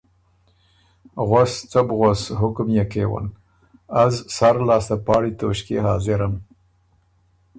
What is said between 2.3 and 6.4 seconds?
حُکم يې کېون، از سر لاسته پاړی توݭکيې حاضرم